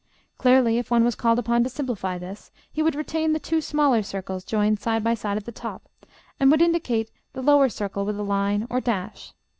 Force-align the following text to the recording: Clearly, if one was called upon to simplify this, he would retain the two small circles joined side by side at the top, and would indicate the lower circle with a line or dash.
Clearly, 0.39 0.79
if 0.79 0.89
one 0.89 1.03
was 1.03 1.13
called 1.13 1.37
upon 1.37 1.63
to 1.63 1.69
simplify 1.69 2.17
this, 2.17 2.49
he 2.71 2.81
would 2.81 2.95
retain 2.95 3.33
the 3.33 3.39
two 3.39 3.61
small 3.61 4.01
circles 4.01 4.43
joined 4.43 4.79
side 4.79 5.03
by 5.03 5.13
side 5.13 5.37
at 5.37 5.45
the 5.45 5.51
top, 5.51 5.87
and 6.39 6.49
would 6.49 6.59
indicate 6.63 7.11
the 7.33 7.43
lower 7.43 7.69
circle 7.69 8.03
with 8.03 8.17
a 8.17 8.23
line 8.23 8.65
or 8.67 8.81
dash. 8.81 9.33